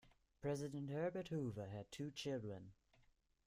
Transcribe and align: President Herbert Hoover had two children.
President 0.41 0.89
Herbert 0.89 1.27
Hoover 1.27 1.67
had 1.67 1.91
two 1.91 2.09
children. 2.09 2.71